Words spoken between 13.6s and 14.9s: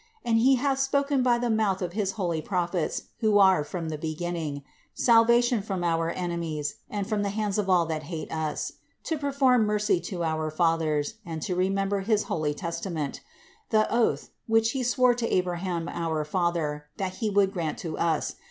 73. The oath, which he